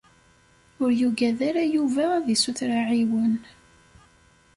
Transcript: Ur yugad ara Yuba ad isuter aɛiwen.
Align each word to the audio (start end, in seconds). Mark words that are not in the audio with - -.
Ur 0.81 0.91
yugad 0.99 1.39
ara 1.49 1.63
Yuba 1.75 2.03
ad 2.17 2.25
isuter 2.35 2.69
aɛiwen. 2.79 3.33